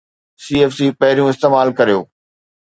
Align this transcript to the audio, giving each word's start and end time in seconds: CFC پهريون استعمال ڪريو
CFC 0.43 0.81
پهريون 0.99 1.29
استعمال 1.33 1.67
ڪريو 1.81 1.99